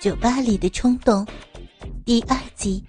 [0.00, 1.26] 酒吧里的冲动，
[2.04, 2.84] 第二集。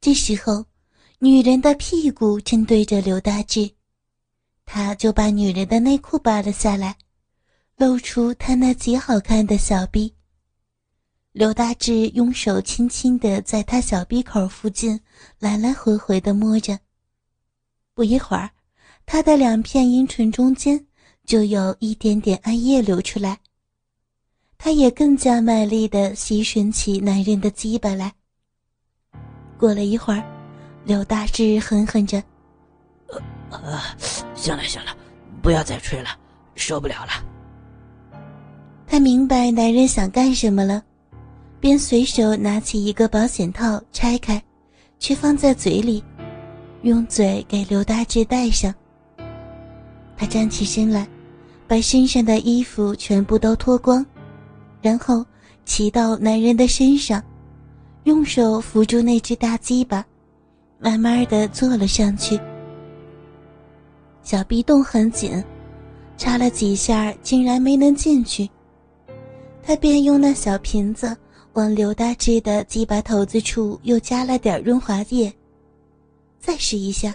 [0.00, 0.64] 这时候，
[1.18, 3.68] 女人的屁股正对着刘大志，
[4.64, 6.96] 他就把女人的内裤扒了下来，
[7.76, 10.14] 露出她那极好看的小臂。
[11.32, 15.00] 刘大志用手轻轻的在她小臂口附近
[15.40, 16.78] 来来回回的摸着，
[17.92, 18.52] 不一会儿，
[19.04, 20.86] 他的两片阴唇中间
[21.26, 23.40] 就有一点点暗液流出来。
[24.64, 28.12] 他也更加卖力的吸吮起男人的鸡巴来。
[29.58, 30.22] 过了一会儿，
[30.84, 32.22] 刘大志狠狠着
[33.50, 33.80] ：“呃，
[34.36, 34.96] 行了行了，
[35.42, 36.10] 不要再吹了，
[36.54, 37.10] 受不了了。”
[38.86, 40.80] 他明白男人想干什么了，
[41.58, 44.40] 便随手拿起一个保险套，拆开，
[45.00, 46.04] 却放在嘴里，
[46.82, 48.72] 用嘴给刘大志戴上。
[50.16, 51.04] 他站起身来，
[51.66, 54.06] 把身上的衣服全部都脱光。
[54.82, 55.24] 然后
[55.64, 57.22] 骑到男人的身上，
[58.04, 60.04] 用手扶住那只大鸡巴，
[60.80, 62.38] 慢慢的坐了上去。
[64.22, 65.42] 小臂洞很紧，
[66.16, 68.50] 插了几下竟然没能进去。
[69.62, 71.16] 他便用那小瓶子
[71.52, 75.32] 往刘大志的鸡巴头子处又加了点润滑液，
[76.40, 77.14] 再试一下，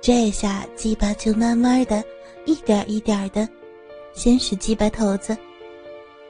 [0.00, 2.02] 这下鸡巴就慢慢的
[2.46, 3.46] 一点一点的，
[4.14, 5.36] 先是鸡巴头子。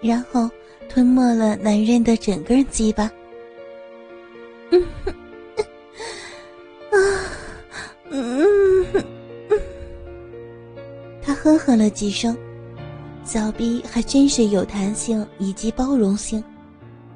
[0.00, 0.50] 然后
[0.88, 3.10] 吞没了男人的整个鸡巴。
[8.10, 8.86] 嗯，
[11.22, 12.36] 他哼哼了几声，
[13.24, 16.42] 小臂还真是有弹性以及包容性。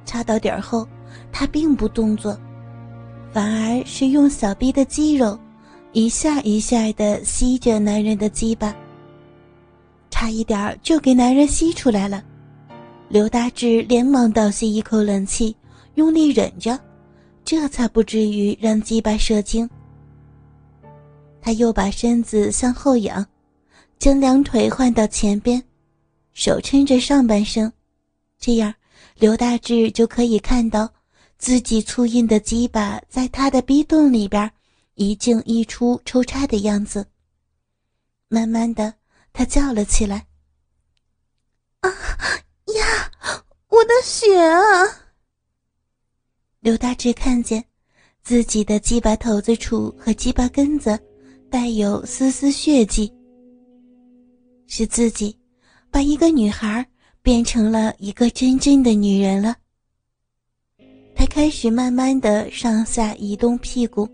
[0.05, 0.86] 插到点后，
[1.32, 2.38] 他并不动作，
[3.32, 5.38] 反而是用小臂的肌肉
[5.92, 8.74] 一下一下的吸着男人的鸡巴，
[10.10, 12.22] 差一点就给男人吸出来了。
[13.08, 15.55] 刘大志连忙倒吸一口冷气，
[15.94, 16.78] 用力忍着，
[17.44, 19.69] 这才不至于让鸡巴射精。
[21.40, 23.24] 他又把身子向后仰，
[23.98, 25.62] 将两腿换到前边，
[26.33, 27.73] 手撑着上半身，
[28.39, 28.74] 这样
[29.17, 30.92] 刘大志就可以看到
[31.39, 34.51] 自己粗硬的鸡巴在他的逼洞里边
[34.95, 37.07] 一进一出抽插的样子。
[38.28, 38.95] 慢慢的，
[39.33, 40.27] 他叫了起来
[41.80, 41.90] ：“啊！”
[42.74, 43.12] 呀，
[43.68, 44.61] 我的血啊！
[46.61, 47.64] 刘大志看见
[48.23, 50.98] 自己的鸡巴头子处和鸡巴根子
[51.51, 53.13] 带有丝丝血迹，
[54.67, 55.39] 是自己
[55.90, 56.84] 把一个女孩
[57.23, 59.57] 变成了一个真正的女人了。
[61.14, 64.08] 他开始慢慢的上下移动屁股，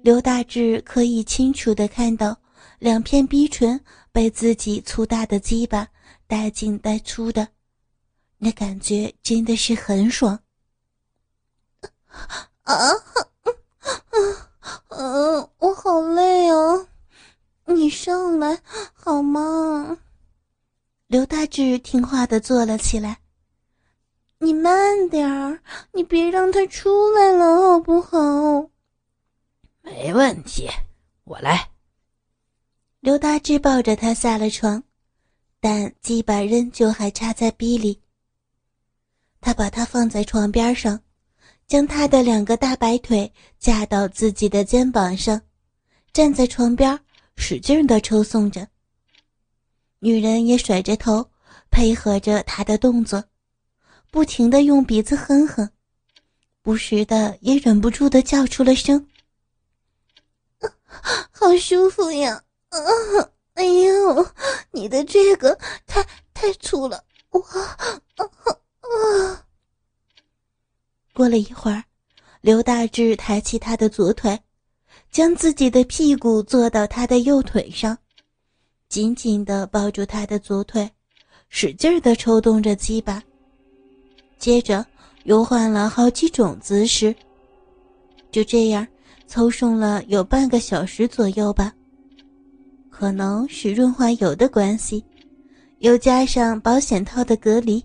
[0.00, 2.34] 刘大志可以清楚的看到
[2.78, 3.78] 两片逼唇
[4.12, 5.86] 被自己粗大的鸡巴
[6.26, 7.46] 带进带出的。
[8.38, 10.38] 那感觉真的是很爽。
[12.62, 12.90] 啊，
[14.88, 16.88] 嗯，我好累哦，
[17.66, 18.60] 你上来
[18.94, 19.98] 好吗？
[21.06, 23.18] 刘大志听话的坐了起来。
[24.38, 25.60] 你慢点儿，
[25.92, 28.68] 你别让他出来了，好不好？
[29.82, 30.68] 没问题，
[31.24, 31.70] 我来。
[33.00, 34.82] 刘大志抱着他下了床，
[35.60, 38.02] 但鸡巴仍旧还插在逼里。
[39.46, 41.00] 他把她放在床边上，
[41.68, 45.40] 将她的两个大白腿架到自己的肩膀上，
[46.12, 46.98] 站在床边
[47.36, 48.66] 使劲的抽送着。
[50.00, 51.30] 女人也甩着头，
[51.70, 53.22] 配合着他的动作，
[54.10, 55.70] 不停的用鼻子哼哼，
[56.60, 59.06] 不时的也忍不住的叫出了声
[61.30, 62.42] ：“好舒服呀！
[62.70, 62.78] 啊，
[63.54, 64.28] 哎呦，
[64.72, 65.56] 你的这个
[65.86, 66.04] 太
[66.34, 67.40] 太粗了，我。”！
[71.12, 71.82] 过了一会儿，
[72.42, 74.38] 刘大志抬起他的左腿，
[75.10, 77.96] 将自己的屁股坐到他的右腿上，
[78.88, 80.90] 紧紧的抱住他的左腿，
[81.48, 83.22] 使劲的抽动着鸡巴。
[84.38, 84.86] 接着
[85.24, 87.14] 又换了好几种姿势，
[88.30, 88.86] 就这样
[89.26, 91.72] 抽送了有半个小时左右吧。
[92.90, 95.02] 可能是润滑油的关系，
[95.78, 97.82] 又加上保险套的隔离。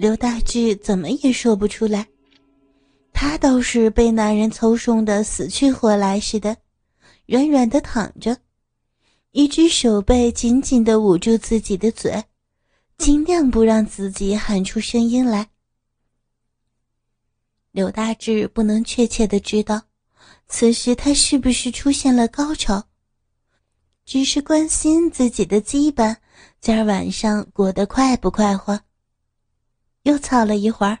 [0.00, 2.08] 刘大志怎么也说不出来，
[3.12, 6.56] 他倒是被男人抽送的死去活来似的，
[7.26, 8.38] 软软的躺着，
[9.32, 12.24] 一只手背紧紧的捂住自己的嘴，
[12.96, 15.50] 尽量不让自己喊出声音来。
[17.70, 19.82] 刘大志不能确切的知道，
[20.48, 22.84] 此时他是不是出现了高潮，
[24.06, 26.16] 只是关心自己的羁绊
[26.58, 28.80] 今儿晚上过得快不快活？
[30.02, 30.98] 又操了一会儿，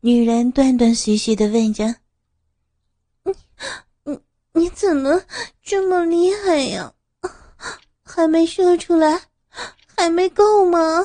[0.00, 1.86] 女人断断续续的问着
[3.24, 3.34] ：“你、
[4.04, 4.20] 你、
[4.52, 5.20] 你怎么
[5.62, 6.92] 这么厉害呀？
[8.02, 9.20] 还没射出来，
[9.96, 11.04] 还没够吗？”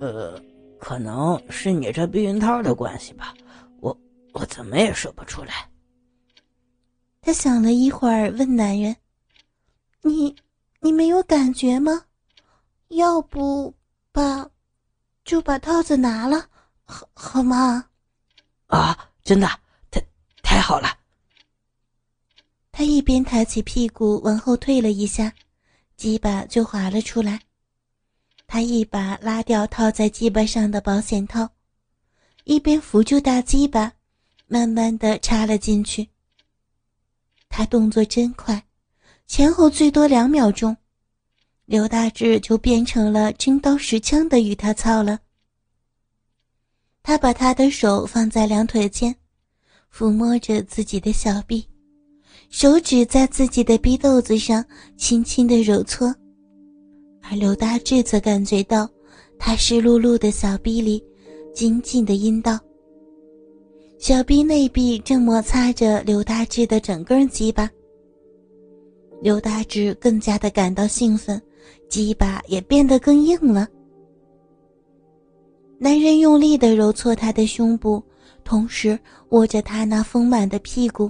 [0.00, 0.40] 呃，
[0.78, 3.32] 可能是你这避孕套的关系吧，
[3.80, 3.96] 我
[4.32, 5.70] 我怎么也射不出来。
[7.22, 8.94] 他想了一会儿，问男人
[10.02, 10.34] ：“你
[10.80, 12.04] 你没有感觉吗？”
[12.88, 13.74] 要不
[14.12, 14.50] 把，
[15.24, 16.48] 就把套子拿了，
[16.84, 17.86] 好好吗？
[18.66, 19.48] 啊，真的，
[19.90, 20.02] 太
[20.42, 20.98] 太好了。
[22.70, 25.32] 他一边抬起屁股往后退了一下，
[25.96, 27.40] 鸡巴就滑了出来。
[28.46, 31.48] 他一把拉掉套在鸡巴上的保险套，
[32.44, 33.92] 一边扶住大鸡巴，
[34.46, 36.10] 慢慢的插了进去。
[37.48, 38.62] 他动作真快，
[39.26, 40.76] 前后最多两秒钟。
[41.66, 45.18] 刘大志就变成了真刀实枪的与他操了。
[47.02, 49.14] 他把他的手放在两腿间，
[49.90, 51.66] 抚摸着自己的小臂，
[52.50, 54.62] 手指在自己的逼豆子上
[54.98, 56.14] 轻轻的揉搓，
[57.22, 58.86] 而刘大志则感觉到
[59.38, 61.02] 他湿漉漉的小臂里
[61.54, 62.58] 紧紧的阴道，
[63.98, 67.70] 小臂内壁正摩擦着刘大志的整根鸡巴。
[69.22, 71.40] 刘大志更加的感到兴奋。
[71.94, 73.68] 鸡巴也变得更硬了。
[75.78, 78.02] 男人用力的揉搓她的胸部，
[78.42, 78.98] 同时
[79.28, 81.08] 握着她那丰满的屁股，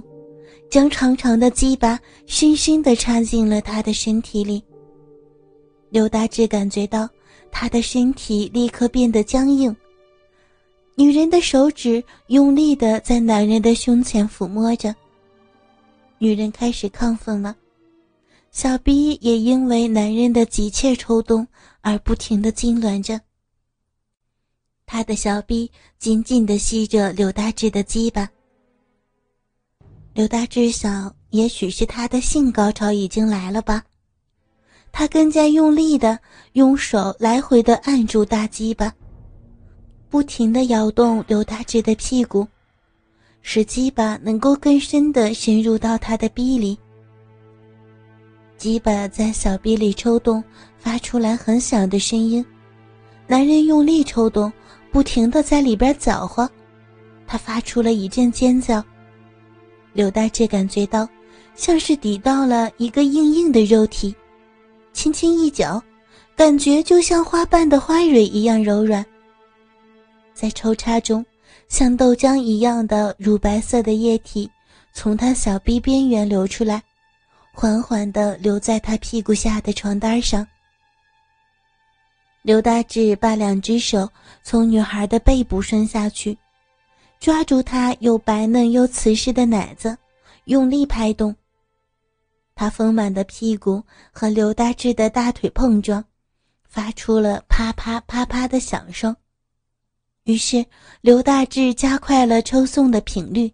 [0.69, 4.63] 将长长的鸡巴深深的插进了她的身体里。
[5.89, 7.09] 刘大志感觉到
[7.49, 9.75] 他的身体立刻变得僵硬。
[10.93, 14.95] 女人的手指用力的在男人的胸前抚摸着。
[16.19, 17.55] 女人开始亢奋了。
[18.55, 21.45] 小臂也因为男人的急切抽动
[21.81, 23.19] 而不停的痉挛着。
[24.85, 25.69] 他的小臂
[25.99, 28.29] 紧紧的吸着刘大志的鸡巴。
[30.13, 33.83] 刘大志想，也许是他的性高潮已经来了吧。
[34.93, 36.17] 他更加用力的
[36.53, 38.95] 用手来回的按住大鸡巴，
[40.09, 42.47] 不停的摇动刘大志的屁股，
[43.41, 46.79] 使鸡巴能够更深的深入到他的臂里。
[48.57, 50.43] 鸡巴在小臂里抽动，
[50.77, 52.43] 发出来很响的声音。
[53.27, 54.51] 男人用力抽动，
[54.91, 56.49] 不停的在里边搅和，
[57.27, 58.83] 他发出了一阵尖叫。
[59.93, 61.07] 刘大志感觉到，
[61.55, 64.15] 像是抵到了一个硬硬的肉体，
[64.93, 65.81] 轻轻一搅，
[66.35, 69.05] 感觉就像花瓣的花蕊一样柔软。
[70.33, 71.25] 在抽插中，
[71.67, 74.49] 像豆浆一样的乳白色的液体
[74.93, 76.81] 从他小臂边缘流出来。
[77.55, 80.45] 缓缓地留在他屁股下的床单上。
[82.41, 84.07] 刘大志把两只手
[84.43, 86.37] 从女孩的背部伸下去，
[87.17, 89.97] 抓住她又白嫩又瓷实的奶子，
[90.43, 91.33] 用力拍动。
[92.53, 93.81] 他丰满的屁股
[94.11, 96.03] 和刘大志的大腿碰撞，
[96.67, 99.15] 发出了啪啪啪啪的响声。
[100.25, 100.65] 于是
[101.01, 103.51] 刘大志加快了抽送的频率。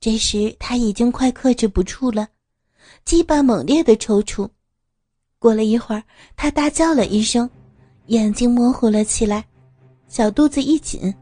[0.00, 2.28] 这时他已经快克制不住了。
[3.04, 4.48] 鸡巴猛烈的抽搐，
[5.38, 6.02] 过了一会儿，
[6.36, 7.48] 他大叫了一声，
[8.06, 9.44] 眼睛模糊了起来，
[10.08, 11.14] 小肚子一紧，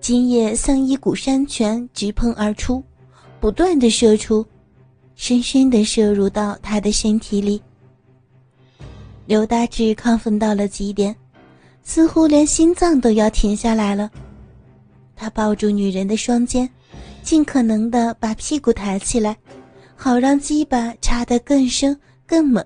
[0.00, 2.82] 精液像一股山泉直喷而出，
[3.40, 4.46] 不断的射出，
[5.16, 7.60] 深深的射入到他的身体里。
[9.26, 11.14] 刘大志亢奋到了极点，
[11.82, 14.10] 似乎连心脏都要停下来了。
[15.16, 16.68] 他抱住女人的双肩，
[17.22, 19.36] 尽可能的把屁股抬起来。
[20.00, 22.64] 好让鸡巴插得更深更猛，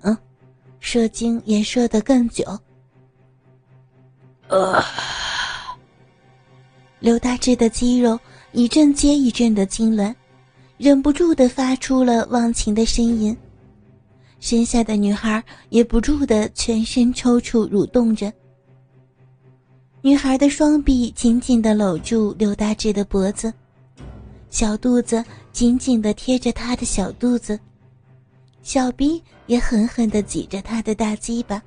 [0.79, 2.45] 射精也射得更久。
[4.49, 4.79] 呃，
[6.99, 8.19] 刘大志的肌肉
[8.51, 10.13] 一阵接一阵的痉挛，
[10.77, 13.35] 忍不住的发出了忘情的呻吟。
[14.39, 18.31] 身下的女孩也不住的全身抽搐蠕动着。
[20.03, 23.51] 女孩的双臂紧紧的搂住刘大志的脖子，
[24.51, 25.25] 小肚子。
[25.53, 27.57] 紧紧地贴着他的小肚子，
[28.63, 31.61] 小逼也狠狠地挤着他的大鸡巴，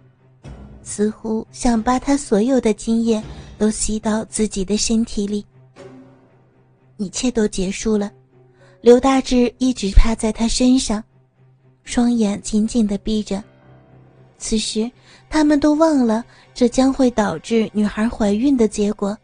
[0.83, 3.23] 似乎想把他所有的精液
[3.57, 5.47] 都吸到自己的身体里。
[6.97, 8.11] 一切都结束了，
[8.81, 11.03] 刘大志一直趴在他身上，
[11.85, 13.43] 双眼紧紧地闭着。
[14.37, 14.91] 此时，
[15.31, 19.17] 他们都忘了这将会导致女孩怀孕的结果。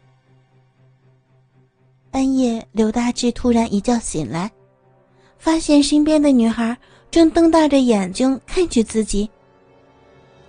[2.13, 4.51] 半夜，刘大志突然一觉醒来，
[5.39, 6.77] 发现身边的女孩
[7.09, 9.27] 正瞪大着眼睛看着自己。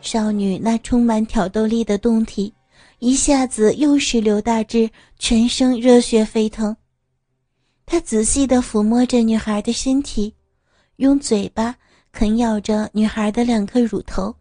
[0.02, 2.52] 少女那充满挑逗力的胴体，
[2.98, 6.76] 一下子又使刘大志全身热血沸腾。
[7.86, 10.34] 他仔细地抚摸着女孩的身体，
[10.96, 11.74] 用嘴巴
[12.12, 14.36] 啃咬着女孩的两颗乳头，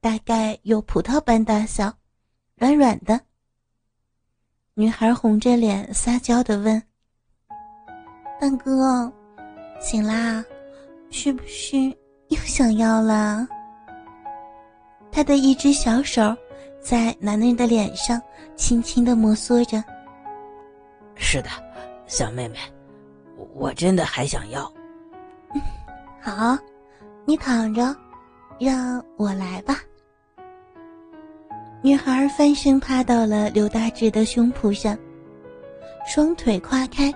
[0.00, 1.92] 大概有葡萄般大小，
[2.56, 3.20] 软软的。
[4.78, 6.82] 女孩红着脸撒娇的问
[8.38, 9.10] ：“大哥，
[9.80, 10.44] 醒啦？
[11.08, 11.78] 是不是
[12.28, 13.48] 又想要了？”
[15.10, 16.36] 他的一只小手
[16.78, 18.20] 在男人的脸上
[18.54, 19.82] 轻轻的摩挲着。
[21.14, 21.48] 是的，
[22.06, 22.58] 小妹妹，
[23.54, 24.70] 我真的还想要。
[26.20, 26.54] 好，
[27.24, 27.96] 你躺着，
[28.60, 29.80] 让我来吧。
[31.86, 34.98] 女孩翻身趴到了刘大志的胸脯上，
[36.04, 37.14] 双腿跨开，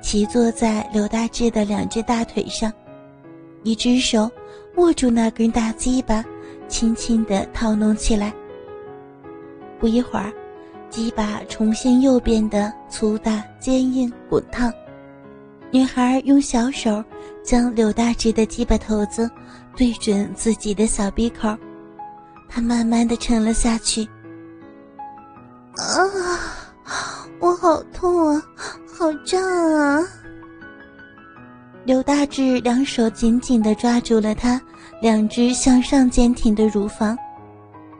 [0.00, 2.72] 骑坐在刘大志的两只大腿上，
[3.64, 4.30] 一只手
[4.76, 6.24] 握住那根大鸡巴。
[6.68, 8.32] 轻轻地套弄起来。
[9.80, 10.32] 不一会儿，
[10.88, 14.72] 鸡巴重新又变得粗大、坚硬、滚烫。
[15.72, 17.04] 女孩用小手
[17.42, 19.28] 将柳大志的鸡巴头子
[19.76, 21.54] 对准自己的小鼻口，
[22.54, 24.06] 他慢慢的沉了下去。
[25.74, 25.96] 啊，
[27.40, 28.42] 我好痛啊，
[28.86, 30.04] 好胀啊！
[31.86, 34.60] 刘大志两手紧紧的抓住了他
[35.00, 37.16] 两只向上坚挺的乳房，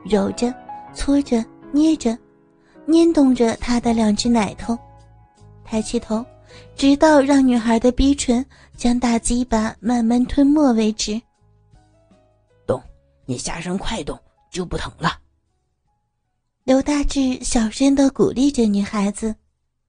[0.05, 0.53] 揉着、
[0.93, 2.15] 搓着、捏着，
[2.85, 4.77] 捏动着他的两只奶头，
[5.65, 6.23] 抬起头，
[6.75, 8.45] 直到让女孩的逼唇
[8.77, 11.19] 将大鸡巴慢慢吞没为止。
[12.67, 12.79] 动，
[13.25, 14.17] 你下身快动，
[14.53, 15.19] 就不疼了。
[16.63, 19.35] 刘大志小声的鼓励着女孩子。